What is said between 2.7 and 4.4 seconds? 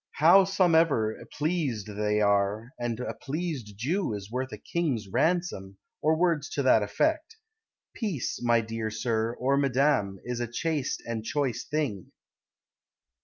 And a pleased Jew Is